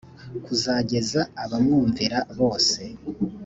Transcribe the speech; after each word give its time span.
kuzageza 0.45 1.21
abamwumvira 1.43 2.17
bose 2.37 2.81